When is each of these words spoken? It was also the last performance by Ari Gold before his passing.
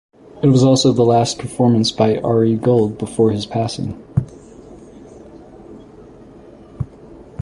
It 0.41 0.47
was 0.47 0.63
also 0.63 0.91
the 0.91 1.03
last 1.05 1.37
performance 1.37 1.91
by 1.91 2.17
Ari 2.17 2.55
Gold 2.55 2.97
before 2.97 3.29
his 3.29 3.45
passing. 3.45 4.03